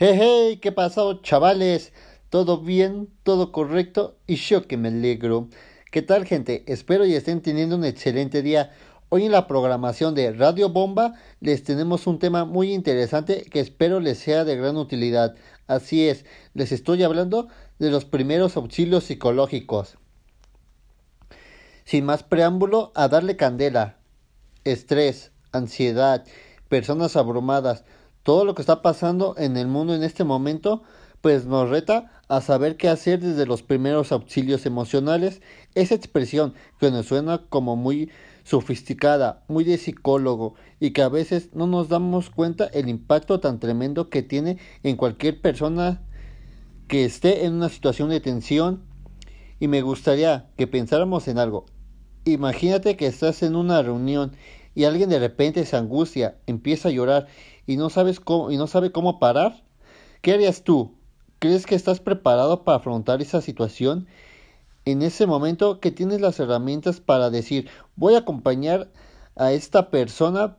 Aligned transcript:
Hey, 0.00 0.16
hey, 0.16 0.58
¿qué 0.62 0.70
pasó, 0.70 1.22
chavales? 1.22 1.92
¿Todo 2.30 2.60
bien? 2.60 3.08
¿Todo 3.24 3.50
correcto? 3.50 4.16
Y 4.28 4.36
yo 4.36 4.68
que 4.68 4.76
me 4.76 4.90
alegro. 4.90 5.48
¿Qué 5.90 6.02
tal, 6.02 6.24
gente? 6.24 6.62
Espero 6.68 7.04
y 7.04 7.16
estén 7.16 7.42
teniendo 7.42 7.74
un 7.74 7.84
excelente 7.84 8.40
día. 8.40 8.70
Hoy 9.08 9.24
en 9.24 9.32
la 9.32 9.48
programación 9.48 10.14
de 10.14 10.30
Radio 10.32 10.68
Bomba 10.68 11.14
les 11.40 11.64
tenemos 11.64 12.06
un 12.06 12.20
tema 12.20 12.44
muy 12.44 12.72
interesante 12.74 13.44
que 13.50 13.58
espero 13.58 13.98
les 13.98 14.18
sea 14.18 14.44
de 14.44 14.54
gran 14.54 14.76
utilidad. 14.76 15.34
Así 15.66 16.08
es, 16.08 16.24
les 16.54 16.70
estoy 16.70 17.02
hablando 17.02 17.48
de 17.80 17.90
los 17.90 18.04
primeros 18.04 18.56
auxilios 18.56 19.02
psicológicos. 19.02 19.98
Sin 21.84 22.04
más 22.04 22.22
preámbulo, 22.22 22.92
a 22.94 23.08
darle 23.08 23.34
candela. 23.34 23.98
Estrés, 24.62 25.32
ansiedad, 25.50 26.24
personas 26.68 27.16
abrumadas, 27.16 27.84
todo 28.28 28.44
lo 28.44 28.54
que 28.54 28.60
está 28.60 28.82
pasando 28.82 29.34
en 29.38 29.56
el 29.56 29.68
mundo 29.68 29.94
en 29.94 30.02
este 30.02 30.22
momento, 30.22 30.82
pues 31.22 31.46
nos 31.46 31.70
reta 31.70 32.12
a 32.28 32.42
saber 32.42 32.76
qué 32.76 32.90
hacer 32.90 33.20
desde 33.20 33.46
los 33.46 33.62
primeros 33.62 34.12
auxilios 34.12 34.66
emocionales. 34.66 35.40
Esa 35.74 35.94
expresión 35.94 36.52
que 36.78 36.90
nos 36.90 37.06
suena 37.06 37.46
como 37.48 37.74
muy 37.74 38.10
sofisticada, 38.44 39.44
muy 39.48 39.64
de 39.64 39.78
psicólogo 39.78 40.56
y 40.78 40.90
que 40.90 41.00
a 41.00 41.08
veces 41.08 41.48
no 41.54 41.66
nos 41.66 41.88
damos 41.88 42.28
cuenta 42.28 42.66
el 42.66 42.90
impacto 42.90 43.40
tan 43.40 43.60
tremendo 43.60 44.10
que 44.10 44.22
tiene 44.22 44.58
en 44.82 44.96
cualquier 44.96 45.40
persona 45.40 46.02
que 46.86 47.06
esté 47.06 47.46
en 47.46 47.54
una 47.54 47.70
situación 47.70 48.10
de 48.10 48.20
tensión 48.20 48.82
y 49.58 49.68
me 49.68 49.80
gustaría 49.80 50.50
que 50.58 50.66
pensáramos 50.66 51.28
en 51.28 51.38
algo. 51.38 51.64
Imagínate 52.26 52.98
que 52.98 53.06
estás 53.06 53.42
en 53.42 53.56
una 53.56 53.80
reunión 53.80 54.32
y 54.74 54.84
alguien 54.84 55.08
de 55.08 55.18
repente 55.18 55.64
se 55.64 55.78
angustia, 55.78 56.36
empieza 56.46 56.88
a 56.88 56.92
llorar 56.92 57.26
y 57.68 57.76
no 57.76 57.90
sabes 57.90 58.18
cómo 58.18 58.50
y 58.50 58.56
no 58.56 58.66
sabe 58.66 58.90
cómo 58.90 59.20
parar. 59.20 59.62
¿Qué 60.22 60.32
harías 60.32 60.64
tú? 60.64 60.96
¿Crees 61.38 61.66
que 61.66 61.74
estás 61.74 62.00
preparado 62.00 62.64
para 62.64 62.78
afrontar 62.78 63.20
esa 63.20 63.42
situación? 63.42 64.08
En 64.86 65.02
ese 65.02 65.26
momento 65.26 65.78
que 65.78 65.90
tienes 65.90 66.22
las 66.22 66.40
herramientas 66.40 67.00
para 67.00 67.28
decir, 67.28 67.68
voy 67.94 68.14
a 68.14 68.20
acompañar 68.20 68.90
a 69.36 69.52
esta 69.52 69.90
persona 69.90 70.56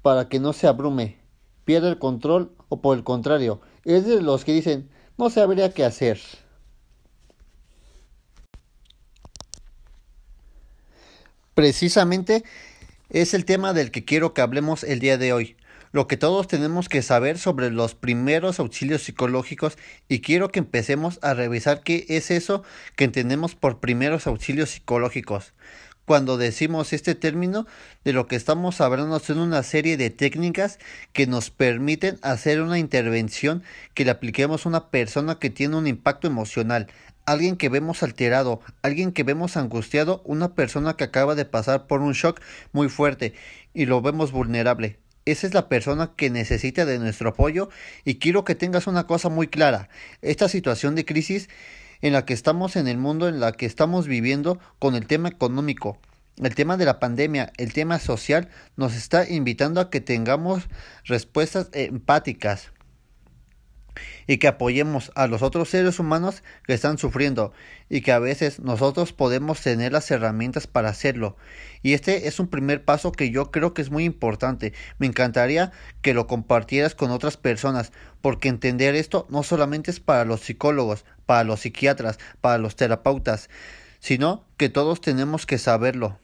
para 0.00 0.30
que 0.30 0.40
no 0.40 0.54
se 0.54 0.66
abrume, 0.66 1.18
pierda 1.66 1.90
el 1.90 1.98
control 1.98 2.52
o 2.70 2.80
por 2.80 2.96
el 2.96 3.04
contrario, 3.04 3.60
es 3.84 4.06
de 4.06 4.22
los 4.22 4.46
que 4.46 4.54
dicen, 4.54 4.88
no 5.18 5.28
sabría 5.28 5.74
qué 5.74 5.84
hacer. 5.84 6.18
Precisamente 11.54 12.44
es 13.10 13.34
el 13.34 13.44
tema 13.44 13.74
del 13.74 13.90
que 13.90 14.06
quiero 14.06 14.32
que 14.32 14.40
hablemos 14.40 14.84
el 14.84 15.00
día 15.00 15.18
de 15.18 15.34
hoy. 15.34 15.56
Lo 15.96 16.06
que 16.06 16.18
todos 16.18 16.46
tenemos 16.46 16.90
que 16.90 17.00
saber 17.00 17.38
sobre 17.38 17.70
los 17.70 17.94
primeros 17.94 18.60
auxilios 18.60 19.04
psicológicos 19.04 19.78
y 20.10 20.20
quiero 20.20 20.50
que 20.50 20.58
empecemos 20.58 21.18
a 21.22 21.32
revisar 21.32 21.82
qué 21.82 22.04
es 22.10 22.30
eso 22.30 22.62
que 22.96 23.04
entendemos 23.04 23.54
por 23.54 23.80
primeros 23.80 24.26
auxilios 24.26 24.68
psicológicos. 24.68 25.54
Cuando 26.04 26.36
decimos 26.36 26.92
este 26.92 27.14
término, 27.14 27.66
de 28.04 28.12
lo 28.12 28.26
que 28.26 28.36
estamos 28.36 28.82
hablando 28.82 29.18
son 29.20 29.38
una 29.38 29.62
serie 29.62 29.96
de 29.96 30.10
técnicas 30.10 30.78
que 31.14 31.26
nos 31.26 31.48
permiten 31.48 32.18
hacer 32.20 32.60
una 32.60 32.78
intervención 32.78 33.62
que 33.94 34.04
le 34.04 34.10
apliquemos 34.10 34.66
a 34.66 34.68
una 34.68 34.90
persona 34.90 35.38
que 35.38 35.48
tiene 35.48 35.76
un 35.76 35.86
impacto 35.86 36.26
emocional, 36.26 36.88
alguien 37.24 37.56
que 37.56 37.70
vemos 37.70 38.02
alterado, 38.02 38.60
alguien 38.82 39.12
que 39.12 39.22
vemos 39.22 39.56
angustiado, 39.56 40.20
una 40.26 40.54
persona 40.54 40.92
que 40.92 41.04
acaba 41.04 41.34
de 41.34 41.46
pasar 41.46 41.86
por 41.86 42.02
un 42.02 42.12
shock 42.12 42.42
muy 42.72 42.90
fuerte 42.90 43.32
y 43.72 43.86
lo 43.86 44.02
vemos 44.02 44.30
vulnerable. 44.30 44.98
Esa 45.26 45.48
es 45.48 45.54
la 45.54 45.68
persona 45.68 46.12
que 46.16 46.30
necesita 46.30 46.86
de 46.86 47.00
nuestro 47.00 47.30
apoyo 47.30 47.68
y 48.04 48.20
quiero 48.20 48.44
que 48.44 48.54
tengas 48.54 48.86
una 48.86 49.08
cosa 49.08 49.28
muy 49.28 49.48
clara. 49.48 49.88
Esta 50.22 50.48
situación 50.48 50.94
de 50.94 51.04
crisis 51.04 51.48
en 52.00 52.12
la 52.12 52.24
que 52.24 52.32
estamos 52.32 52.76
en 52.76 52.86
el 52.86 52.96
mundo, 52.96 53.28
en 53.28 53.40
la 53.40 53.50
que 53.50 53.66
estamos 53.66 54.06
viviendo 54.06 54.60
con 54.78 54.94
el 54.94 55.08
tema 55.08 55.28
económico, 55.28 55.98
el 56.36 56.54
tema 56.54 56.76
de 56.76 56.84
la 56.84 57.00
pandemia, 57.00 57.52
el 57.56 57.72
tema 57.72 57.98
social, 57.98 58.50
nos 58.76 58.94
está 58.94 59.28
invitando 59.28 59.80
a 59.80 59.90
que 59.90 60.00
tengamos 60.00 60.68
respuestas 61.04 61.70
empáticas 61.72 62.70
y 64.26 64.38
que 64.38 64.48
apoyemos 64.48 65.12
a 65.14 65.26
los 65.26 65.42
otros 65.42 65.68
seres 65.68 65.98
humanos 65.98 66.42
que 66.64 66.74
están 66.74 66.98
sufriendo 66.98 67.52
y 67.88 68.00
que 68.00 68.12
a 68.12 68.18
veces 68.18 68.60
nosotros 68.60 69.12
podemos 69.12 69.60
tener 69.60 69.92
las 69.92 70.10
herramientas 70.10 70.66
para 70.66 70.88
hacerlo. 70.88 71.36
Y 71.82 71.92
este 71.94 72.28
es 72.28 72.40
un 72.40 72.48
primer 72.48 72.84
paso 72.84 73.12
que 73.12 73.30
yo 73.30 73.50
creo 73.50 73.74
que 73.74 73.82
es 73.82 73.90
muy 73.90 74.04
importante. 74.04 74.72
Me 74.98 75.06
encantaría 75.06 75.72
que 76.02 76.14
lo 76.14 76.26
compartieras 76.26 76.94
con 76.94 77.10
otras 77.10 77.36
personas, 77.36 77.92
porque 78.20 78.48
entender 78.48 78.94
esto 78.94 79.26
no 79.30 79.42
solamente 79.42 79.90
es 79.90 80.00
para 80.00 80.24
los 80.24 80.40
psicólogos, 80.40 81.04
para 81.26 81.44
los 81.44 81.60
psiquiatras, 81.60 82.18
para 82.40 82.58
los 82.58 82.76
terapeutas, 82.76 83.48
sino 84.00 84.44
que 84.56 84.68
todos 84.68 85.00
tenemos 85.00 85.46
que 85.46 85.58
saberlo. 85.58 86.18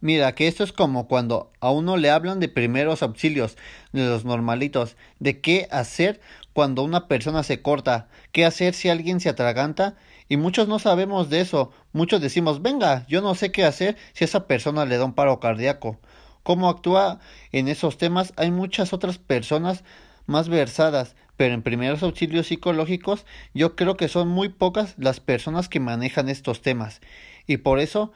Mira, 0.00 0.34
que 0.34 0.46
esto 0.46 0.62
es 0.62 0.72
como 0.72 1.08
cuando 1.08 1.50
a 1.60 1.70
uno 1.70 1.96
le 1.96 2.10
hablan 2.10 2.38
de 2.38 2.48
primeros 2.48 3.02
auxilios, 3.02 3.56
de 3.92 4.04
los 4.04 4.24
normalitos, 4.24 4.96
de 5.20 5.40
qué 5.40 5.68
hacer 5.70 6.20
cuando 6.52 6.82
una 6.82 7.08
persona 7.08 7.42
se 7.42 7.62
corta, 7.62 8.08
qué 8.30 8.44
hacer 8.44 8.74
si 8.74 8.90
alguien 8.90 9.20
se 9.20 9.30
atraganta, 9.30 9.96
y 10.28 10.36
muchos 10.36 10.68
no 10.68 10.78
sabemos 10.78 11.30
de 11.30 11.40
eso, 11.40 11.72
muchos 11.92 12.20
decimos, 12.20 12.60
venga, 12.60 13.06
yo 13.08 13.22
no 13.22 13.34
sé 13.34 13.52
qué 13.52 13.64
hacer 13.64 13.96
si 14.12 14.24
esa 14.24 14.46
persona 14.46 14.84
le 14.84 14.98
da 14.98 15.04
un 15.04 15.14
paro 15.14 15.40
cardíaco. 15.40 15.98
¿Cómo 16.42 16.68
actúa 16.68 17.20
en 17.52 17.68
esos 17.68 17.96
temas? 17.96 18.32
Hay 18.36 18.50
muchas 18.50 18.92
otras 18.92 19.18
personas 19.18 19.82
más 20.26 20.48
versadas, 20.48 21.16
pero 21.36 21.54
en 21.54 21.62
primeros 21.62 22.02
auxilios 22.02 22.48
psicológicos 22.48 23.24
yo 23.54 23.76
creo 23.76 23.96
que 23.96 24.08
son 24.08 24.28
muy 24.28 24.48
pocas 24.50 24.94
las 24.98 25.20
personas 25.20 25.68
que 25.68 25.80
manejan 25.80 26.28
estos 26.28 26.60
temas, 26.60 27.00
y 27.46 27.58
por 27.58 27.78
eso 27.78 28.12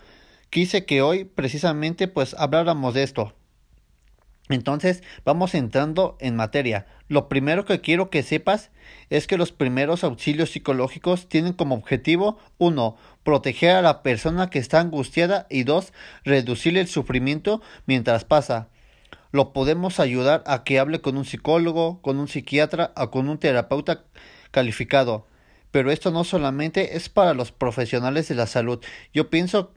quise 0.51 0.85
que 0.85 1.03
hoy 1.03 1.25
precisamente 1.25 2.09
pues 2.09 2.35
habláramos 2.39 2.95
de 2.95 3.05
esto. 3.05 3.35
Entonces 4.49 5.03
vamos 5.25 5.55
entrando 5.55 6.17
en 6.21 6.35
materia. 6.35 6.87
Lo 7.09 7.29
primero 7.29 7.65
que 7.65 7.81
quiero 7.81 8.11
que 8.11 8.25
sepas 8.25 8.71
es 9.09 9.29
que 9.29 9.39
los 9.39 9.53
primeros 9.53 10.03
auxilios 10.03 10.51
psicológicos 10.51 11.29
tienen 11.29 11.53
como 11.53 11.77
objetivo 11.77 12.39
uno, 12.59 12.97
proteger 13.23 13.77
a 13.77 13.83
la 13.83 14.03
persona 14.03 14.51
que 14.51 14.59
está 14.59 14.81
angustiada 14.81 15.47
y 15.51 15.63
dos, 15.63 15.93
reducir 16.25 16.77
el 16.77 16.89
sufrimiento 16.89 17.63
mientras 17.87 18.25
pasa. 18.25 18.69
Lo 19.31 19.53
podemos 19.53 20.01
ayudar 20.01 20.43
a 20.47 20.65
que 20.65 20.81
hable 20.81 21.01
con 21.01 21.17
un 21.17 21.25
psicólogo, 21.25 22.03
con 22.03 22.19
un 22.19 22.27
psiquiatra 22.27 22.93
o 22.97 23.13
con 23.13 23.29
un 23.29 23.39
terapeuta 23.39 24.05
calificado. 24.51 25.29
Pero 25.71 25.93
esto 25.93 26.11
no 26.11 26.25
solamente 26.25 26.97
es 26.97 27.09
para 27.09 27.35
los 27.35 27.53
profesionales 27.53 28.27
de 28.27 28.35
la 28.35 28.49
salud. 28.49 28.81
Yo 29.15 29.31
pienso 29.31 29.73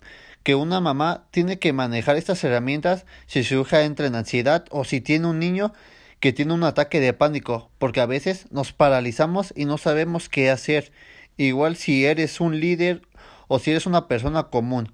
una 0.52 0.81
mamá 0.81 1.28
tiene 1.31 1.58
que 1.58 1.72
manejar 1.72 2.18
estas 2.18 2.44
herramientas 2.44 3.06
si 3.28 3.44
su 3.44 3.62
hija 3.62 3.84
entra 3.84 4.08
en 4.08 4.16
ansiedad 4.16 4.66
o 4.72 4.84
si 4.84 5.00
tiene 5.00 5.28
un 5.28 5.40
niño 5.40 5.74
que 6.20 6.34
tiene 6.34 6.54
un 6.54 6.64
ataque 6.64 7.00
de 7.00 7.14
pánico, 7.14 7.70
porque 7.78 8.02
a 8.02 8.06
veces 8.06 8.48
nos 8.52 8.74
paralizamos 8.74 9.54
y 9.56 9.66
no 9.66 9.78
sabemos 9.78 10.30
qué 10.30 10.50
hacer, 10.50 10.92
igual 11.38 11.78
si 11.78 12.06
eres 12.06 12.42
un 12.42 12.59
líder 12.59 13.02
o 13.48 13.59
si 13.59 13.72
eres 13.72 13.86
una 13.86 14.08
persona 14.08 14.44
común. 14.44 14.94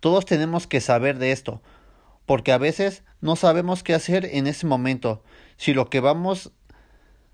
Todos 0.00 0.24
tenemos 0.24 0.66
que 0.66 0.80
saber 0.80 1.18
de 1.18 1.32
esto, 1.32 1.62
porque 2.24 2.52
a 2.52 2.58
veces 2.58 3.02
no 3.20 3.36
sabemos 3.36 3.82
qué 3.82 3.94
hacer 3.94 4.24
en 4.26 4.46
ese 4.46 4.66
momento, 4.66 5.22
si 5.56 5.74
lo 5.74 5.90
que 5.90 6.00
vamos 6.00 6.52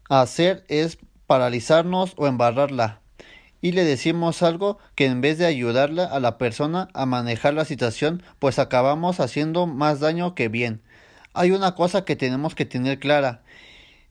a 0.08 0.20
hacer 0.20 0.64
es 0.68 0.98
paralizarnos 1.26 2.14
o 2.16 2.26
embarrarla 2.26 3.00
y 3.64 3.72
le 3.72 3.84
decimos 3.84 4.42
algo 4.42 4.76
que 4.94 5.06
en 5.06 5.22
vez 5.22 5.38
de 5.38 5.46
ayudarle 5.46 6.02
a 6.02 6.20
la 6.20 6.36
persona 6.36 6.90
a 6.92 7.06
manejar 7.06 7.54
la 7.54 7.64
situación, 7.64 8.22
pues 8.38 8.58
acabamos 8.58 9.20
haciendo 9.20 9.66
más 9.66 10.00
daño 10.00 10.34
que 10.34 10.48
bien. 10.48 10.82
Hay 11.32 11.50
una 11.50 11.74
cosa 11.74 12.04
que 12.04 12.14
tenemos 12.14 12.54
que 12.54 12.66
tener 12.66 12.98
clara 12.98 13.42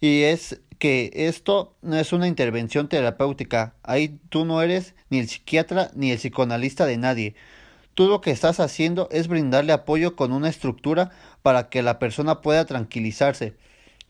y 0.01 0.23
es 0.23 0.59
que 0.79 1.11
esto 1.13 1.75
no 1.83 1.99
es 1.99 2.13
una 2.13 2.27
intervención 2.27 2.89
terapéutica. 2.89 3.75
Ahí 3.83 4.19
tú 4.29 4.43
no 4.43 4.59
eres 4.59 4.95
ni 5.11 5.19
el 5.19 5.29
psiquiatra 5.29 5.91
ni 5.93 6.09
el 6.09 6.17
psicoanalista 6.17 6.87
de 6.87 6.97
nadie. 6.97 7.35
Tú 7.93 8.07
lo 8.07 8.21
que 8.21 8.31
estás 8.31 8.59
haciendo 8.59 9.07
es 9.11 9.27
brindarle 9.27 9.71
apoyo 9.71 10.15
con 10.15 10.31
una 10.31 10.49
estructura 10.49 11.11
para 11.43 11.69
que 11.69 11.83
la 11.83 11.99
persona 11.99 12.41
pueda 12.41 12.65
tranquilizarse 12.65 13.53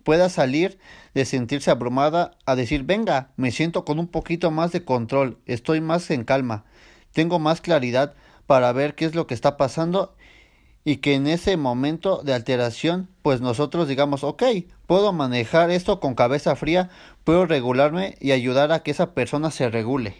pueda 0.04 0.30
salir 0.30 0.78
de 1.14 1.26
sentirse 1.26 1.72
abrumada 1.72 2.32
a 2.46 2.56
decir, 2.56 2.84
venga, 2.84 3.32
me 3.38 3.52
siento 3.52 3.86
con 3.86 4.00
un 4.00 4.08
poquito 4.08 4.52
más 4.52 4.72
de 4.72 4.84
control, 4.84 5.38
estoy 5.46 5.82
más 5.82 6.10
en 6.12 6.24
calma, 6.24 6.66
tengo 7.12 7.40
más 7.40 7.62
claridad 7.62 8.14
para 8.48 8.72
ver 8.72 8.96
qué 8.96 9.06
es 9.06 9.16
lo 9.16 9.28
que 9.28 9.34
está 9.34 9.58
pasando 9.58 10.16
y 10.86 10.98
que 10.98 11.16
en 11.16 11.28
ese 11.28 11.56
momento 11.58 12.22
de 12.24 12.34
alteración, 12.34 13.08
pues 13.22 13.42
nosotros 13.42 13.88
digamos, 13.88 14.24
ok, 14.24 14.44
puedo 14.86 15.14
manejar 15.14 15.72
esto 15.72 16.00
con 16.00 16.16
cabeza 16.16 16.56
fría, 16.56 16.90
puedo 17.24 17.46
regularme 17.46 18.18
y 18.20 18.32
ayudar 18.32 18.72
a 18.72 18.84
que 18.84 18.92
esa 18.92 19.14
persona 19.14 19.50
se 19.50 19.70
regule. 19.70 20.16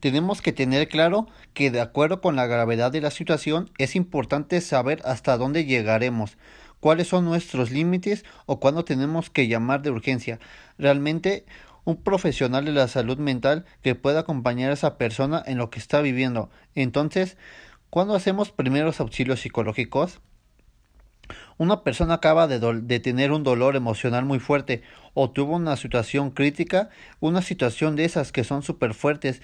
Tenemos 0.00 0.42
que 0.42 0.52
tener 0.52 0.88
claro 0.88 1.26
que 1.54 1.70
de 1.70 1.80
acuerdo 1.80 2.20
con 2.20 2.36
la 2.36 2.46
gravedad 2.46 2.92
de 2.92 3.00
la 3.00 3.10
situación 3.10 3.70
es 3.78 3.96
importante 3.96 4.60
saber 4.60 5.00
hasta 5.04 5.38
dónde 5.38 5.64
llegaremos, 5.64 6.36
cuáles 6.80 7.08
son 7.08 7.24
nuestros 7.24 7.70
límites 7.70 8.24
o 8.44 8.60
cuándo 8.60 8.84
tenemos 8.84 9.30
que 9.30 9.48
llamar 9.48 9.82
de 9.82 9.90
urgencia. 9.90 10.38
Realmente 10.78 11.46
un 11.84 11.96
profesional 11.96 12.64
de 12.64 12.72
la 12.72 12.88
salud 12.88 13.16
mental 13.16 13.64
que 13.80 13.94
pueda 13.94 14.20
acompañar 14.20 14.70
a 14.70 14.74
esa 14.74 14.98
persona 14.98 15.42
en 15.46 15.56
lo 15.56 15.70
que 15.70 15.78
está 15.78 16.00
viviendo. 16.02 16.50
Entonces, 16.74 17.38
¿cuándo 17.90 18.14
hacemos 18.14 18.50
primeros 18.50 19.00
auxilios 19.00 19.40
psicológicos? 19.40 20.20
Una 21.58 21.84
persona 21.84 22.14
acaba 22.14 22.48
de, 22.48 22.58
de, 22.82 23.00
tener 23.00 23.32
un 23.32 23.44
dolor 23.44 23.76
emocional 23.76 24.24
muy 24.24 24.40
fuerte 24.40 24.82
o 25.14 25.30
tuvo 25.30 25.56
una 25.56 25.76
situación 25.76 26.30
crítica, 26.30 26.90
una 27.20 27.40
situación 27.40 27.96
de 27.96 28.04
esas 28.04 28.30
que 28.30 28.44
son 28.44 28.62
súper 28.62 28.92
fuertes 28.92 29.40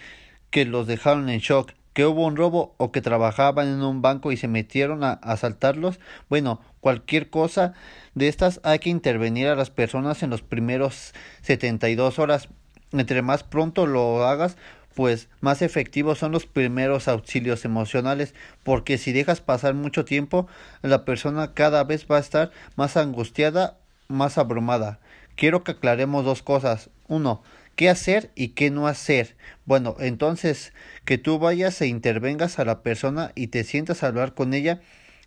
que 0.53 0.67
los 0.67 0.87
dejaron 0.87 1.31
en 1.31 1.41
shock, 1.41 1.73
que 1.95 2.07
hubo 2.07 2.27
un 2.27 2.37
robo 2.37 2.75
o 2.77 2.93
que 2.93 3.01
trabajaban 3.01 3.67
en 3.69 3.83
un 3.83 4.03
banco 4.03 4.31
y 4.31 4.37
se 4.37 4.49
metieron 4.49 5.03
a 5.03 5.13
asaltarlos. 5.15 5.99
Bueno, 6.29 6.61
cualquier 6.81 7.31
cosa 7.31 7.73
de 8.15 8.29
estas 8.29 8.61
hay 8.63 8.79
que 8.79 8.91
intervenir 8.91 9.49
a 9.49 9.57
las 9.57 9.71
personas 9.71 10.23
en 10.23 10.31
los 10.31 10.43
primeros 10.43 11.15
72 11.41 12.19
horas. 12.19 12.49
Entre 12.93 13.23
más 13.23 13.45
pronto 13.45 13.87
lo 13.87 14.25
hagas, 14.27 14.59
pues 14.95 15.31
más 15.41 15.63
efectivos 15.63 16.19
son 16.19 16.33
los 16.33 16.45
primeros 16.45 17.09
auxilios 17.09 17.65
emocionales, 17.65 18.35
porque 18.63 18.99
si 18.99 19.13
dejas 19.13 19.41
pasar 19.41 19.73
mucho 19.73 20.05
tiempo, 20.05 20.47
la 20.83 21.07
persona 21.07 21.55
cada 21.55 21.83
vez 21.85 22.07
va 22.11 22.19
a 22.19 22.21
estar 22.21 22.51
más 22.77 22.99
angustiada, 22.99 23.79
más 24.09 24.37
abrumada. 24.37 25.01
Quiero 25.35 25.65
que 25.65 25.73
aclaremos 25.73 26.27
dos 26.27 26.43
cosas. 26.43 26.91
Uno, 27.09 27.43
qué 27.77 27.89
hacer 27.89 28.31
y 28.35 28.49
qué 28.49 28.71
no 28.71 28.87
hacer. 28.87 29.37
Bueno, 29.65 29.97
entonces 30.01 30.73
que 31.05 31.19
tú 31.19 31.39
vayas 31.39 31.81
e 31.81 31.87
intervengas 31.87 32.59
a 32.59 32.65
la 32.65 32.83
persona 32.83 33.33
y 33.35 33.49
te 33.49 33.65
sientas 33.65 34.03
a 34.03 34.09
hablar 34.09 34.35
con 34.35 34.55
ella, 34.55 34.81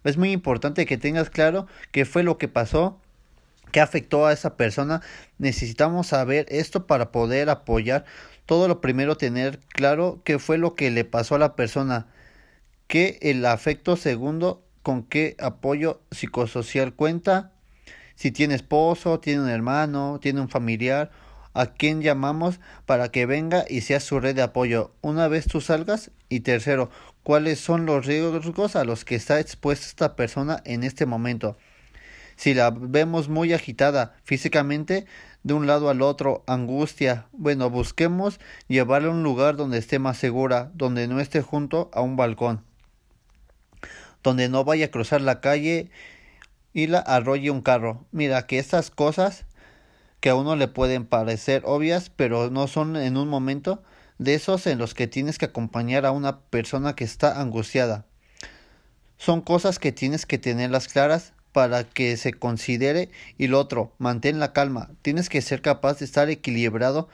es 0.03 0.17
muy 0.17 0.31
importante 0.31 0.85
que 0.85 0.97
tengas 0.97 1.29
claro 1.29 1.67
qué 1.91 2.05
fue 2.05 2.23
lo 2.23 2.37
que 2.37 2.47
pasó, 2.47 3.01
qué 3.71 3.81
afectó 3.81 4.25
a 4.27 4.33
esa 4.33 4.55
persona. 4.55 5.01
Necesitamos 5.39 6.07
saber 6.07 6.45
esto 6.49 6.85
para 6.85 7.11
poder 7.11 7.49
apoyar. 7.49 8.05
Todo 8.45 8.67
lo 8.67 8.81
primero 8.81 9.17
tener 9.17 9.59
claro 9.69 10.21
qué 10.23 10.37
fue 10.37 10.59
lo 10.59 10.75
que 10.75 10.91
le 10.91 11.05
pasó 11.05 11.35
a 11.35 11.39
la 11.39 11.55
persona, 11.55 12.07
qué 12.87 13.17
el 13.21 13.43
afecto 13.45 13.97
segundo, 13.97 14.63
con 14.83 15.03
qué 15.03 15.35
apoyo 15.39 16.01
psicosocial 16.11 16.93
cuenta, 16.93 17.51
si 18.13 18.31
tiene 18.31 18.53
esposo, 18.53 19.19
tiene 19.19 19.41
un 19.41 19.49
hermano, 19.49 20.19
tiene 20.21 20.39
un 20.39 20.49
familiar 20.49 21.09
a 21.55 21.73
quién 21.73 22.03
llamamos 22.03 22.59
para 22.85 23.09
que 23.09 23.25
venga 23.25 23.65
y 23.67 23.81
sea 23.81 23.99
su 23.99 24.19
red 24.19 24.35
de 24.35 24.43
apoyo. 24.43 24.91
Una 25.01 25.27
vez 25.27 25.47
tú 25.47 25.59
salgas 25.61 26.11
y 26.29 26.41
tercero 26.41 26.91
cuáles 27.23 27.59
son 27.59 27.87
los 27.87 28.05
riesgos 28.05 28.75
a 28.75 28.83
los 28.83 29.03
que 29.03 29.15
está 29.15 29.39
expuesta 29.39 29.87
esta 29.87 30.15
persona 30.15 30.61
en 30.65 30.83
este 30.83 31.07
momento 31.07 31.57
si 32.35 32.53
la 32.53 32.69
vemos 32.69 33.29
muy 33.29 33.53
agitada 33.53 34.17
físicamente 34.25 35.05
de 35.43 35.53
un 35.53 35.67
lado 35.67 35.89
al 35.89 36.01
otro 36.01 36.43
angustia 36.47 37.27
bueno 37.31 37.69
busquemos 37.69 38.41
llevarla 38.67 39.07
a 39.07 39.11
un 39.11 39.23
lugar 39.23 39.55
donde 39.55 39.77
esté 39.77 39.99
más 39.99 40.17
segura 40.17 40.69
donde 40.73 41.07
no 41.07 41.21
esté 41.21 41.41
junto 41.41 41.89
a 41.93 42.01
un 42.01 42.17
balcón 42.17 42.61
donde 44.25 44.49
no 44.49 44.63
vaya 44.63 44.87
a 44.87 44.91
cruzar 44.91 45.21
la 45.21 45.39
calle 45.39 45.91
y 46.73 46.87
la 46.87 46.99
arrolle 46.99 47.51
un 47.51 47.61
carro. 47.61 48.05
Mira 48.11 48.47
que 48.47 48.59
estas 48.59 48.89
cosas 48.89 49.44
que 50.25 50.31
a 50.31 50.35
uno 50.35 50.55
le 50.55 50.67
pueden 50.67 51.05
parecer 51.05 51.61
obvias, 51.65 52.09
pero 52.09 52.49
no 52.49 52.65
son 52.65 52.95
en 52.95 53.15
un 53.15 53.27
momento 53.27 53.83
de 54.17 54.33
esos 54.33 54.65
en 54.65 54.79
los 54.79 54.95
que 54.95 55.05
tienes 55.05 55.37
que 55.37 55.45
acompañar 55.45 56.03
a 56.03 56.11
una 56.11 56.39
persona 56.39 56.95
que 56.95 57.03
está 57.03 57.39
angustiada. 57.39 58.07
Son 59.17 59.41
cosas 59.41 59.77
que 59.77 59.91
tienes 59.91 60.25
que 60.25 60.39
tenerlas 60.39 60.87
claras 60.87 61.33
para 61.51 61.83
que 61.83 62.17
se 62.17 62.33
considere 62.33 63.11
y 63.37 63.45
lo 63.45 63.59
otro, 63.59 63.93
mantén 63.99 64.39
la 64.39 64.51
calma. 64.51 64.89
Tienes 65.03 65.29
que 65.29 65.43
ser 65.43 65.61
capaz 65.61 65.99
de 65.99 66.05
estar 66.05 66.27
equilibrado 66.31 67.07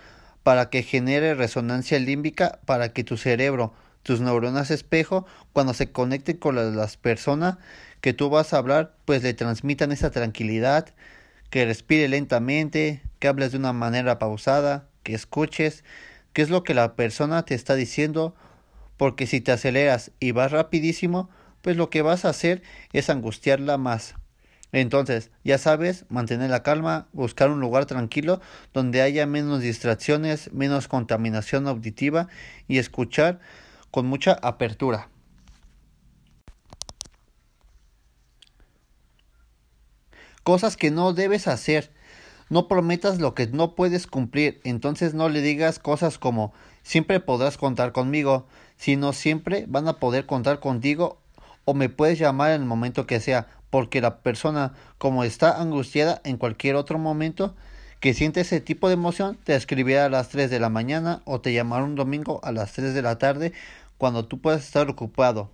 para 0.43 0.69
que 0.69 0.81
genere 0.81 1.35
resonancia 1.35 1.99
límbica 1.99 2.61
para 2.65 2.93
que 2.93 3.03
tu 3.03 3.17
cerebro, 3.17 3.73
tus 4.03 4.21
neuronas 4.21 4.71
espejo, 4.71 5.25
cuando 5.51 5.73
se 5.73 5.91
conecten 5.91 6.37
con 6.37 6.55
las 6.55 6.95
personas 6.95 7.57
que 7.99 8.13
tú 8.13 8.29
vas 8.29 8.53
a 8.53 8.57
hablar, 8.59 8.95
pues 9.03 9.21
le 9.21 9.33
transmitan 9.33 9.91
esa 9.91 10.11
tranquilidad, 10.11 10.87
que 11.51 11.65
respire 11.65 12.07
lentamente, 12.07 13.01
que 13.19 13.27
hables 13.27 13.51
de 13.51 13.59
una 13.59 13.73
manera 13.73 14.17
pausada, 14.17 14.87
que 15.03 15.13
escuches 15.13 15.83
qué 16.33 16.41
es 16.41 16.49
lo 16.49 16.63
que 16.63 16.73
la 16.73 16.95
persona 16.95 17.43
te 17.43 17.53
está 17.53 17.75
diciendo, 17.75 18.33
porque 18.97 19.27
si 19.27 19.41
te 19.41 19.51
aceleras 19.51 20.11
y 20.19 20.31
vas 20.31 20.51
rapidísimo, 20.51 21.29
pues 21.61 21.77
lo 21.77 21.89
que 21.89 22.01
vas 22.01 22.25
a 22.25 22.29
hacer 22.29 22.63
es 22.93 23.09
angustiarla 23.09 23.77
más. 23.77 24.15
Entonces, 24.71 25.29
ya 25.43 25.57
sabes, 25.57 26.05
mantener 26.07 26.49
la 26.49 26.63
calma, 26.63 27.07
buscar 27.11 27.49
un 27.49 27.59
lugar 27.59 27.85
tranquilo 27.85 28.39
donde 28.73 29.01
haya 29.01 29.25
menos 29.25 29.59
distracciones, 29.59 30.53
menos 30.53 30.87
contaminación 30.87 31.67
auditiva 31.67 32.29
y 32.69 32.77
escuchar 32.77 33.41
con 33.91 34.05
mucha 34.05 34.31
apertura. 34.41 35.10
Cosas 40.43 40.77
que 40.77 40.91
no 40.91 41.13
debes 41.13 41.47
hacer. 41.47 41.91
No 42.49 42.67
prometas 42.67 43.19
lo 43.19 43.33
que 43.33 43.47
no 43.47 43.75
puedes 43.75 44.07
cumplir, 44.07 44.59
entonces 44.63 45.13
no 45.13 45.29
le 45.29 45.41
digas 45.41 45.79
cosas 45.79 46.17
como 46.17 46.53
siempre 46.83 47.19
podrás 47.19 47.57
contar 47.57 47.93
conmigo, 47.93 48.45
sino 48.75 49.13
siempre 49.13 49.65
van 49.67 49.87
a 49.87 49.99
poder 49.99 50.25
contar 50.25 50.59
contigo 50.59 51.17
o 51.65 51.73
me 51.73 51.87
puedes 51.87 52.19
llamar 52.19 52.51
en 52.51 52.61
el 52.61 52.67
momento 52.67 53.07
que 53.07 53.19
sea, 53.19 53.47
porque 53.69 54.01
la 54.01 54.17
persona 54.19 54.73
como 54.97 55.23
está 55.23 55.61
angustiada 55.61 56.21
en 56.25 56.37
cualquier 56.37 56.75
otro 56.75 56.99
momento 56.99 57.55
que 58.01 58.13
siente 58.13 58.41
ese 58.41 58.59
tipo 58.59 58.87
de 58.87 58.95
emoción, 58.95 59.37
te 59.43 59.55
escribirá 59.55 60.05
a 60.05 60.09
las 60.09 60.29
3 60.29 60.49
de 60.49 60.59
la 60.59 60.69
mañana 60.69 61.21
o 61.23 61.39
te 61.39 61.53
llamará 61.53 61.83
un 61.83 61.95
domingo 61.95 62.41
a 62.43 62.51
las 62.51 62.73
3 62.73 62.93
de 62.95 63.01
la 63.03 63.19
tarde 63.19 63.53
cuando 63.97 64.25
tú 64.25 64.41
puedas 64.41 64.63
estar 64.65 64.89
ocupado. 64.89 65.51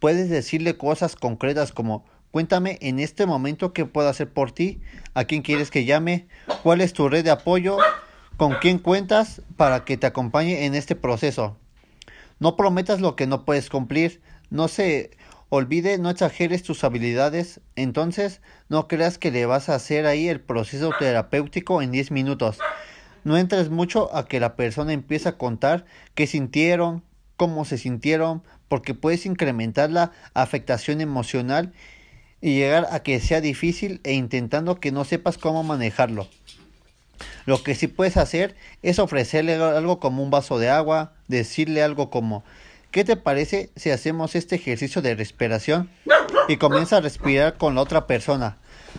Puedes 0.00 0.30
decirle 0.30 0.76
cosas 0.76 1.14
concretas 1.14 1.72
como 1.72 2.04
Cuéntame 2.36 2.76
en 2.82 2.98
este 2.98 3.24
momento 3.24 3.72
qué 3.72 3.86
puedo 3.86 4.10
hacer 4.10 4.30
por 4.30 4.52
ti, 4.52 4.82
a 5.14 5.24
quién 5.24 5.40
quieres 5.40 5.70
que 5.70 5.86
llame, 5.86 6.26
cuál 6.62 6.82
es 6.82 6.92
tu 6.92 7.08
red 7.08 7.24
de 7.24 7.30
apoyo, 7.30 7.78
con 8.36 8.56
quién 8.60 8.78
cuentas 8.78 9.40
para 9.56 9.86
que 9.86 9.96
te 9.96 10.06
acompañe 10.06 10.66
en 10.66 10.74
este 10.74 10.96
proceso. 10.96 11.56
No 12.38 12.54
prometas 12.54 13.00
lo 13.00 13.16
que 13.16 13.26
no 13.26 13.46
puedes 13.46 13.70
cumplir, 13.70 14.20
no 14.50 14.68
se 14.68 15.16
olvide, 15.48 15.96
no 15.96 16.10
exageres 16.10 16.62
tus 16.62 16.84
habilidades, 16.84 17.62
entonces 17.74 18.42
no 18.68 18.86
creas 18.86 19.16
que 19.16 19.30
le 19.30 19.46
vas 19.46 19.70
a 19.70 19.76
hacer 19.76 20.04
ahí 20.04 20.28
el 20.28 20.42
proceso 20.42 20.90
terapéutico 20.98 21.80
en 21.80 21.90
10 21.90 22.10
minutos. 22.10 22.58
No 23.24 23.38
entres 23.38 23.70
mucho 23.70 24.14
a 24.14 24.26
que 24.26 24.40
la 24.40 24.56
persona 24.56 24.92
empiece 24.92 25.30
a 25.30 25.38
contar 25.38 25.86
qué 26.14 26.26
sintieron, 26.26 27.02
cómo 27.38 27.64
se 27.64 27.78
sintieron, 27.78 28.42
porque 28.68 28.92
puedes 28.92 29.24
incrementar 29.24 29.88
la 29.88 30.12
afectación 30.34 31.00
emocional 31.00 31.72
y 32.40 32.56
llegar 32.56 32.86
a 32.90 33.00
que 33.00 33.20
sea 33.20 33.40
difícil 33.40 34.00
e 34.04 34.12
intentando 34.12 34.78
que 34.80 34.92
no 34.92 35.04
sepas 35.04 35.38
cómo 35.38 35.62
manejarlo. 35.62 36.28
Lo 37.46 37.62
que 37.62 37.74
sí 37.74 37.86
puedes 37.86 38.16
hacer 38.16 38.56
es 38.82 38.98
ofrecerle 38.98 39.54
algo 39.54 40.00
como 40.00 40.22
un 40.22 40.30
vaso 40.30 40.58
de 40.58 40.68
agua, 40.68 41.12
decirle 41.28 41.82
algo 41.82 42.10
como 42.10 42.44
¿qué 42.90 43.04
te 43.04 43.16
parece 43.16 43.70
si 43.76 43.90
hacemos 43.90 44.34
este 44.34 44.56
ejercicio 44.56 45.02
de 45.02 45.14
respiración? 45.14 45.90
Y 46.48 46.56
comienza 46.56 46.96
a 46.96 47.00
respirar 47.00 47.56
con 47.56 47.74
la 47.74 47.82
otra 47.82 48.06
persona 48.06 48.58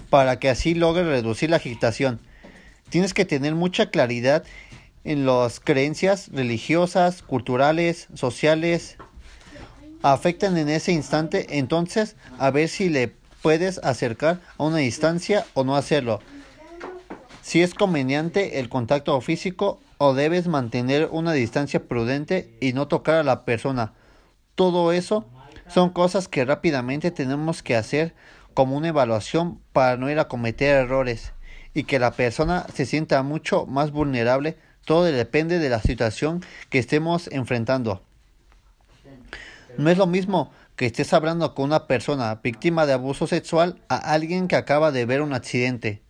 para 0.09 0.39
que 0.39 0.49
así 0.49 0.73
logre 0.73 1.03
reducir 1.03 1.49
la 1.49 1.57
agitación. 1.57 2.19
Tienes 2.89 3.13
que 3.13 3.25
tener 3.25 3.55
mucha 3.55 3.89
claridad 3.89 4.43
en 5.03 5.25
las 5.25 5.59
creencias 5.59 6.29
religiosas, 6.31 7.21
culturales, 7.21 8.07
sociales, 8.13 8.97
afectan 10.03 10.57
en 10.57 10.69
ese 10.69 10.91
instante, 10.91 11.57
entonces 11.57 12.15
a 12.37 12.51
ver 12.51 12.69
si 12.69 12.89
le 12.89 13.13
puedes 13.47 13.77
acercar 13.81 14.41
a 14.57 14.63
una 14.65 14.79
distancia 14.79 15.45
o 15.53 15.63
no 15.63 15.77
hacerlo. 15.77 16.19
Si 17.41 17.61
es 17.61 17.73
conveniente 17.73 18.59
el 18.59 18.67
contacto 18.67 19.21
físico 19.21 19.79
o 19.97 20.13
debes 20.13 20.49
mantener 20.49 21.07
una 21.13 21.31
distancia 21.31 21.87
prudente 21.87 22.53
y 22.59 22.73
no 22.73 22.89
tocar 22.89 23.15
a 23.15 23.23
la 23.23 23.45
persona. 23.45 23.93
Todo 24.55 24.91
eso 24.91 25.25
son 25.69 25.91
cosas 25.91 26.27
que 26.27 26.43
rápidamente 26.43 27.09
tenemos 27.09 27.63
que 27.63 27.77
hacer 27.77 28.13
como 28.53 28.75
una 28.75 28.89
evaluación 28.89 29.61
para 29.71 29.95
no 29.95 30.09
ir 30.11 30.19
a 30.19 30.27
cometer 30.27 30.75
errores 30.75 31.31
y 31.73 31.85
que 31.85 31.99
la 31.99 32.11
persona 32.11 32.65
se 32.73 32.85
sienta 32.85 33.23
mucho 33.23 33.65
más 33.65 33.91
vulnerable. 33.91 34.57
Todo 34.83 35.05
depende 35.05 35.59
de 35.59 35.69
la 35.69 35.79
situación 35.79 36.43
que 36.69 36.79
estemos 36.79 37.29
enfrentando. 37.29 38.03
No 39.77 39.89
es 39.89 39.97
lo 39.97 40.05
mismo 40.05 40.51
que 40.77 40.85
estés 40.85 41.11
hablando 41.11 41.55
con 41.55 41.65
una 41.65 41.87
persona 41.87 42.35
víctima 42.35 42.85
de 42.85 42.93
abuso 42.93 43.25
sexual 43.25 43.81
a 43.89 43.97
alguien 43.97 44.47
que 44.47 44.55
acaba 44.55 44.91
de 44.91 45.05
ver 45.05 45.23
un 45.23 45.33
accidente. 45.33 46.03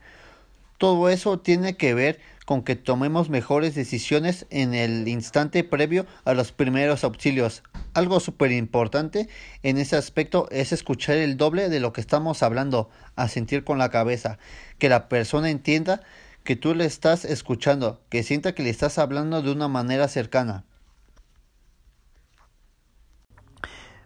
Todo 0.77 1.07
eso 1.07 1.39
tiene 1.39 1.77
que 1.77 1.93
ver 1.93 2.19
con 2.45 2.63
que 2.63 2.75
tomemos 2.75 3.29
mejores 3.29 3.75
decisiones 3.75 4.45
en 4.49 4.73
el 4.73 5.07
instante 5.07 5.63
previo 5.63 6.05
a 6.25 6.33
los 6.33 6.51
primeros 6.51 7.05
auxilios. 7.05 7.63
Algo 7.93 8.19
súper 8.19 8.51
importante 8.51 9.29
en 9.63 9.77
ese 9.77 9.95
aspecto 9.95 10.49
es 10.51 10.73
escuchar 10.73 11.15
el 11.15 11.37
doble 11.37 11.69
de 11.69 11.79
lo 11.79 11.93
que 11.93 12.01
estamos 12.01 12.43
hablando, 12.43 12.89
a 13.15 13.29
sentir 13.29 13.63
con 13.63 13.77
la 13.77 13.89
cabeza, 13.89 14.37
que 14.79 14.89
la 14.89 15.07
persona 15.07 15.49
entienda 15.49 16.01
que 16.43 16.57
tú 16.57 16.75
le 16.75 16.83
estás 16.83 17.23
escuchando, 17.23 18.01
que 18.09 18.21
sienta 18.21 18.53
que 18.53 18.63
le 18.63 18.69
estás 18.69 18.97
hablando 18.97 19.41
de 19.41 19.51
una 19.51 19.69
manera 19.69 20.09
cercana. 20.09 20.65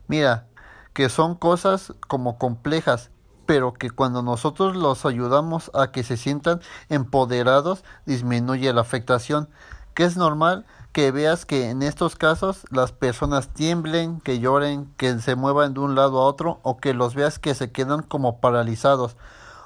Mira, 0.07 0.50
que 0.93 1.10
son 1.10 1.36
cosas 1.36 1.93
como 2.07 2.38
complejas, 2.38 3.12
pero 3.45 3.74
que 3.74 3.89
cuando 3.89 4.21
nosotros 4.21 4.75
los 4.75 5.05
ayudamos 5.05 5.71
a 5.74 5.91
que 5.91 6.03
se 6.03 6.17
sientan 6.17 6.62
empoderados, 6.89 7.83
disminuye 8.05 8.71
la 8.74 8.81
afectación, 8.81 9.50
que 9.93 10.03
es 10.03 10.17
normal 10.17 10.65
que 10.91 11.12
veas 11.12 11.45
que 11.45 11.69
en 11.69 11.83
estos 11.83 12.15
casos 12.15 12.65
las 12.69 12.91
personas 12.91 13.50
tiemblen, 13.50 14.19
que 14.19 14.39
lloren, 14.39 14.93
que 14.98 15.19
se 15.19 15.36
muevan 15.36 15.74
de 15.74 15.79
un 15.79 15.95
lado 15.95 16.19
a 16.19 16.25
otro 16.25 16.60
o 16.63 16.77
que 16.77 16.93
los 16.93 17.15
veas 17.15 17.39
que 17.39 17.55
se 17.55 17.71
quedan 17.71 18.03
como 18.03 18.41
paralizados 18.41 19.15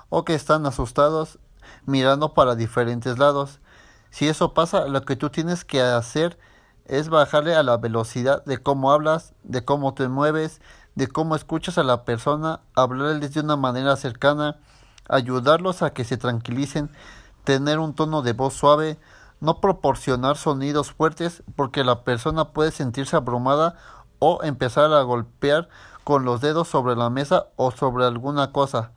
o 0.09 0.23
que 0.23 0.35
están 0.35 0.65
asustados 0.65 1.39
mirando 1.85 2.33
para 2.33 2.55
diferentes 2.55 3.17
lados. 3.17 3.59
Si 4.11 4.27
eso 4.27 4.53
pasa, 4.53 4.87
lo 4.87 5.01
que 5.01 5.15
tú 5.15 5.29
tienes 5.29 5.65
que 5.65 5.81
hacer 5.81 6.37
es 6.85 7.09
bajarle 7.09 7.55
a 7.55 7.63
la 7.63 7.77
velocidad 7.77 8.45
de 8.45 8.59
cómo 8.59 8.91
hablas, 8.91 9.33
de 9.43 9.65
cómo 9.65 9.95
te 9.95 10.07
mueves, 10.07 10.61
de 10.95 11.07
cómo 11.07 11.35
escuchas 11.35 11.77
a 11.77 11.83
la 11.83 12.05
persona, 12.05 12.61
hablarles 12.73 13.33
de 13.33 13.41
una 13.41 13.57
manera 13.57 13.95
cercana, 13.97 14.57
ayudarlos 15.07 15.81
a 15.81 15.91
que 15.91 16.05
se 16.05 16.17
tranquilicen, 16.17 16.89
tener 17.43 17.79
un 17.79 17.93
tono 17.93 18.21
de 18.21 18.33
voz 18.33 18.53
suave, 18.53 18.97
no 19.41 19.59
proporcionar 19.59 20.37
sonidos 20.37 20.91
fuertes 20.91 21.43
porque 21.55 21.83
la 21.83 22.03
persona 22.03 22.49
puede 22.49 22.71
sentirse 22.71 23.15
abrumada 23.15 23.75
o 24.19 24.43
empezar 24.43 24.93
a 24.93 25.01
golpear 25.01 25.69
con 26.03 26.23
los 26.23 26.41
dedos 26.41 26.67
sobre 26.67 26.95
la 26.95 27.09
mesa 27.09 27.47
o 27.55 27.71
sobre 27.71 28.05
alguna 28.05 28.51
cosa, 28.51 28.91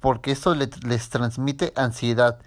porque 0.00 0.30
esto 0.30 0.54
les 0.54 1.10
transmite 1.10 1.72
ansiedad. 1.76 2.38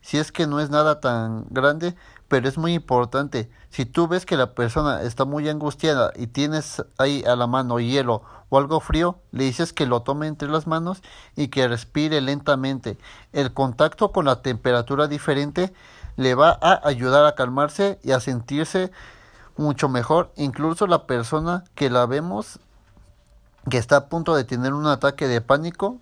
Si 0.00 0.18
es 0.18 0.32
que 0.32 0.46
no 0.46 0.60
es 0.60 0.70
nada 0.70 1.00
tan 1.00 1.44
grande, 1.50 1.94
pero 2.30 2.48
es 2.48 2.58
muy 2.58 2.74
importante. 2.74 3.50
Si 3.70 3.84
tú 3.84 4.06
ves 4.06 4.24
que 4.24 4.36
la 4.36 4.54
persona 4.54 5.02
está 5.02 5.24
muy 5.24 5.48
angustiada 5.48 6.12
y 6.14 6.28
tienes 6.28 6.84
ahí 6.96 7.24
a 7.26 7.34
la 7.34 7.48
mano 7.48 7.80
hielo 7.80 8.22
o 8.50 8.56
algo 8.56 8.78
frío, 8.78 9.18
le 9.32 9.42
dices 9.42 9.72
que 9.72 9.84
lo 9.84 10.02
tome 10.02 10.28
entre 10.28 10.48
las 10.48 10.68
manos 10.68 11.02
y 11.34 11.48
que 11.48 11.66
respire 11.66 12.20
lentamente. 12.20 12.98
El 13.32 13.52
contacto 13.52 14.12
con 14.12 14.26
la 14.26 14.42
temperatura 14.42 15.08
diferente 15.08 15.74
le 16.14 16.36
va 16.36 16.56
a 16.62 16.80
ayudar 16.86 17.26
a 17.26 17.34
calmarse 17.34 17.98
y 18.04 18.12
a 18.12 18.20
sentirse 18.20 18.92
mucho 19.56 19.88
mejor. 19.88 20.32
Incluso 20.36 20.86
la 20.86 21.08
persona 21.08 21.64
que 21.74 21.90
la 21.90 22.06
vemos 22.06 22.60
que 23.68 23.78
está 23.78 23.96
a 23.96 24.08
punto 24.08 24.36
de 24.36 24.44
tener 24.44 24.72
un 24.72 24.86
ataque 24.86 25.26
de 25.26 25.40
pánico, 25.40 25.98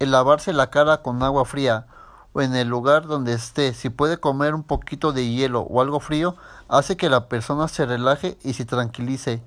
el 0.00 0.10
lavarse 0.10 0.52
la 0.52 0.70
cara 0.70 1.02
con 1.02 1.22
agua 1.22 1.44
fría 1.44 1.86
o 2.32 2.42
en 2.42 2.54
el 2.54 2.68
lugar 2.68 3.06
donde 3.06 3.32
esté, 3.32 3.72
si 3.74 3.90
puede 3.90 4.18
comer 4.18 4.54
un 4.54 4.62
poquito 4.62 5.12
de 5.12 5.28
hielo 5.28 5.62
o 5.62 5.80
algo 5.80 6.00
frío, 6.00 6.36
hace 6.68 6.96
que 6.96 7.08
la 7.08 7.28
persona 7.28 7.68
se 7.68 7.86
relaje 7.86 8.38
y 8.42 8.52
se 8.52 8.64
tranquilice. 8.64 9.42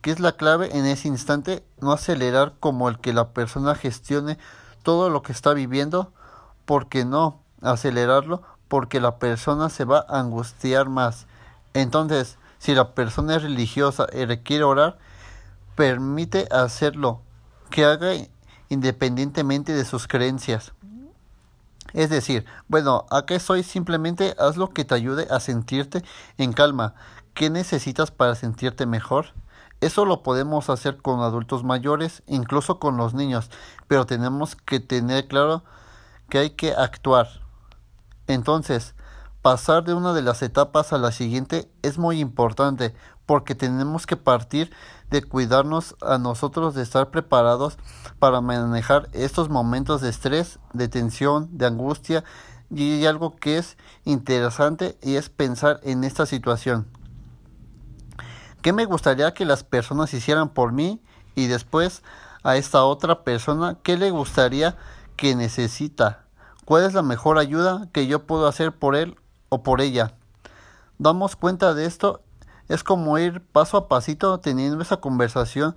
¿Qué 0.00 0.10
es 0.10 0.20
la 0.20 0.32
clave 0.32 0.76
en 0.76 0.86
ese 0.86 1.08
instante? 1.08 1.64
No 1.80 1.92
acelerar 1.92 2.54
como 2.60 2.88
el 2.88 2.98
que 2.98 3.12
la 3.12 3.30
persona 3.30 3.74
gestione 3.74 4.38
todo 4.82 5.10
lo 5.10 5.22
que 5.22 5.32
está 5.32 5.54
viviendo, 5.54 6.12
porque 6.64 7.04
no 7.04 7.40
acelerarlo, 7.62 8.42
porque 8.68 9.00
la 9.00 9.18
persona 9.18 9.70
se 9.70 9.84
va 9.84 10.04
a 10.08 10.20
angustiar 10.20 10.88
más. 10.88 11.26
Entonces, 11.74 12.38
si 12.58 12.74
la 12.74 12.94
persona 12.94 13.36
es 13.36 13.42
religiosa 13.42 14.06
y 14.12 14.24
requiere 14.24 14.64
orar, 14.64 14.98
permite 15.74 16.48
hacerlo, 16.50 17.22
que 17.70 17.84
haga 17.84 18.12
independientemente 18.68 19.72
de 19.72 19.84
sus 19.84 20.06
creencias. 20.06 20.72
Es 21.94 22.10
decir, 22.10 22.44
bueno, 22.68 23.06
acá 23.10 23.38
soy 23.38 23.62
simplemente 23.62 24.34
haz 24.38 24.56
lo 24.56 24.70
que 24.70 24.84
te 24.84 24.94
ayude 24.94 25.26
a 25.30 25.40
sentirte 25.40 26.04
en 26.36 26.52
calma. 26.52 26.94
¿Qué 27.34 27.50
necesitas 27.50 28.10
para 28.10 28.34
sentirte 28.34 28.86
mejor? 28.86 29.34
Eso 29.80 30.04
lo 30.04 30.22
podemos 30.22 30.70
hacer 30.70 30.96
con 30.98 31.20
adultos 31.20 31.62
mayores, 31.62 32.22
incluso 32.26 32.80
con 32.80 32.96
los 32.96 33.14
niños, 33.14 33.48
pero 33.86 34.06
tenemos 34.06 34.56
que 34.56 34.80
tener 34.80 35.28
claro 35.28 35.62
que 36.28 36.38
hay 36.38 36.50
que 36.50 36.72
actuar. 36.72 37.28
Entonces, 38.26 38.94
pasar 39.40 39.84
de 39.84 39.94
una 39.94 40.12
de 40.12 40.22
las 40.22 40.42
etapas 40.42 40.92
a 40.92 40.98
la 40.98 41.12
siguiente 41.12 41.70
es 41.82 41.96
muy 41.96 42.18
importante 42.18 42.94
porque 43.28 43.54
tenemos 43.54 44.06
que 44.06 44.16
partir 44.16 44.72
de 45.10 45.22
cuidarnos 45.22 45.96
a 46.00 46.16
nosotros, 46.16 46.74
de 46.74 46.82
estar 46.82 47.10
preparados 47.10 47.76
para 48.18 48.40
manejar 48.40 49.10
estos 49.12 49.50
momentos 49.50 50.00
de 50.00 50.08
estrés, 50.08 50.58
de 50.72 50.88
tensión, 50.88 51.50
de 51.52 51.66
angustia 51.66 52.24
y 52.70 52.94
hay 52.94 53.06
algo 53.06 53.36
que 53.36 53.58
es 53.58 53.76
interesante 54.06 54.96
y 55.02 55.16
es 55.16 55.28
pensar 55.28 55.78
en 55.82 56.04
esta 56.04 56.24
situación. 56.24 56.86
¿Qué 58.62 58.72
me 58.72 58.86
gustaría 58.86 59.34
que 59.34 59.44
las 59.44 59.62
personas 59.62 60.14
hicieran 60.14 60.48
por 60.48 60.72
mí 60.72 61.02
y 61.34 61.48
después 61.48 62.02
a 62.44 62.56
esta 62.56 62.82
otra 62.84 63.24
persona 63.24 63.76
qué 63.82 63.98
le 63.98 64.10
gustaría 64.10 64.78
que 65.16 65.36
necesita? 65.36 66.24
¿Cuál 66.64 66.84
es 66.84 66.94
la 66.94 67.02
mejor 67.02 67.36
ayuda 67.36 67.90
que 67.92 68.06
yo 68.06 68.26
puedo 68.26 68.48
hacer 68.48 68.72
por 68.72 68.96
él 68.96 69.16
o 69.50 69.62
por 69.62 69.82
ella? 69.82 70.14
Damos 70.96 71.36
cuenta 71.36 71.74
de 71.74 71.84
esto, 71.84 72.22
es 72.68 72.84
como 72.84 73.18
ir 73.18 73.40
paso 73.40 73.76
a 73.76 73.88
pasito 73.88 74.38
teniendo 74.40 74.82
esa 74.82 74.98
conversación 74.98 75.74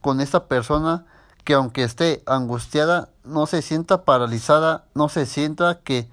con 0.00 0.20
esta 0.20 0.46
persona 0.46 1.04
que 1.44 1.54
aunque 1.54 1.82
esté 1.82 2.22
angustiada, 2.26 3.10
no 3.24 3.46
se 3.46 3.62
sienta 3.62 4.04
paralizada, 4.04 4.84
no 4.94 5.08
se 5.08 5.26
sienta 5.26 5.80
que 5.80 6.10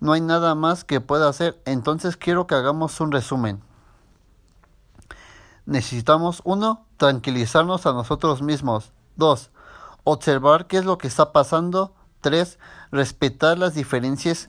no 0.00 0.12
hay 0.12 0.20
nada 0.20 0.54
más 0.54 0.84
que 0.84 1.00
pueda 1.00 1.28
hacer. 1.28 1.60
Entonces 1.64 2.16
quiero 2.16 2.46
que 2.46 2.54
hagamos 2.54 3.00
un 3.00 3.12
resumen. 3.12 3.62
Necesitamos, 5.66 6.40
uno, 6.44 6.86
tranquilizarnos 6.96 7.86
a 7.86 7.92
nosotros 7.92 8.40
mismos. 8.40 8.92
Dos, 9.16 9.50
observar 10.04 10.66
qué 10.66 10.78
es 10.78 10.84
lo 10.84 10.96
que 10.96 11.08
está 11.08 11.32
pasando 11.32 11.94
3. 12.20 12.58
Respetar 12.90 13.58
las 13.58 13.74
diferencias, 13.74 14.48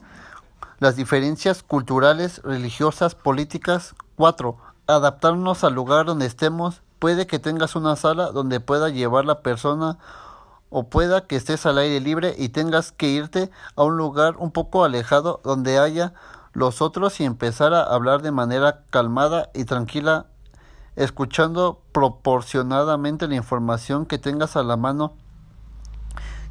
las 0.78 0.96
diferencias 0.96 1.62
culturales, 1.62 2.40
religiosas, 2.42 3.14
políticas. 3.14 3.94
4. 4.16 4.69
Adaptarnos 4.94 5.64
al 5.64 5.74
lugar 5.74 6.06
donde 6.06 6.26
estemos. 6.26 6.82
Puede 6.98 7.26
que 7.26 7.38
tengas 7.38 7.76
una 7.76 7.96
sala 7.96 8.32
donde 8.32 8.60
pueda 8.60 8.88
llevar 8.88 9.24
la 9.24 9.40
persona 9.40 9.98
o 10.68 10.88
pueda 10.88 11.26
que 11.26 11.36
estés 11.36 11.66
al 11.66 11.78
aire 11.78 12.00
libre 12.00 12.34
y 12.38 12.50
tengas 12.50 12.92
que 12.92 13.08
irte 13.08 13.50
a 13.76 13.82
un 13.82 13.96
lugar 13.96 14.36
un 14.38 14.52
poco 14.52 14.84
alejado 14.84 15.40
donde 15.44 15.78
haya 15.78 16.14
los 16.52 16.82
otros 16.82 17.20
y 17.20 17.24
empezar 17.24 17.74
a 17.74 17.82
hablar 17.82 18.22
de 18.22 18.32
manera 18.32 18.82
calmada 18.90 19.50
y 19.54 19.64
tranquila, 19.64 20.26
escuchando 20.96 21.80
proporcionadamente 21.92 23.28
la 23.28 23.36
información 23.36 24.06
que 24.06 24.18
tengas 24.18 24.56
a 24.56 24.62
la 24.62 24.76
mano, 24.76 25.14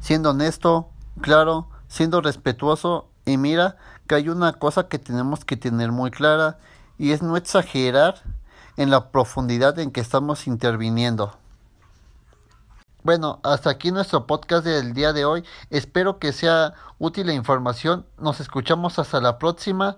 siendo 0.00 0.30
honesto, 0.30 0.88
claro, 1.20 1.68
siendo 1.88 2.20
respetuoso 2.20 3.08
y 3.26 3.36
mira 3.36 3.76
que 4.06 4.14
hay 4.14 4.28
una 4.28 4.52
cosa 4.54 4.88
que 4.88 4.98
tenemos 4.98 5.44
que 5.44 5.56
tener 5.56 5.92
muy 5.92 6.10
clara 6.10 6.58
y 7.00 7.12
es 7.12 7.22
no 7.22 7.38
exagerar 7.38 8.22
en 8.76 8.90
la 8.90 9.10
profundidad 9.10 9.78
en 9.78 9.90
que 9.90 10.02
estamos 10.02 10.46
interviniendo. 10.46 11.34
Bueno, 13.02 13.40
hasta 13.42 13.70
aquí 13.70 13.90
nuestro 13.90 14.26
podcast 14.26 14.66
del 14.66 14.92
día 14.92 15.14
de 15.14 15.24
hoy. 15.24 15.42
Espero 15.70 16.18
que 16.18 16.34
sea 16.34 16.74
útil 16.98 17.28
la 17.28 17.32
información. 17.32 18.04
Nos 18.18 18.40
escuchamos 18.40 18.98
hasta 18.98 19.18
la 19.22 19.38
próxima. 19.38 19.96